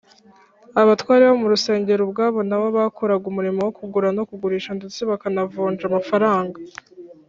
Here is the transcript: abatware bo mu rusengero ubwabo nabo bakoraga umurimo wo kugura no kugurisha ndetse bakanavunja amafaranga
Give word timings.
abatware 0.81 1.23
bo 1.29 1.35
mu 1.41 1.47
rusengero 1.53 2.01
ubwabo 2.03 2.39
nabo 2.49 2.67
bakoraga 2.77 3.25
umurimo 3.31 3.59
wo 3.65 3.71
kugura 3.77 4.07
no 4.17 4.23
kugurisha 4.29 4.71
ndetse 4.79 4.99
bakanavunja 5.09 5.83
amafaranga 5.87 6.57